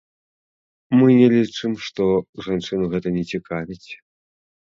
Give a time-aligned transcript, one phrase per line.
[0.99, 2.03] Мы не лічым, што
[2.47, 3.89] жанчыну гэта не цікавіць.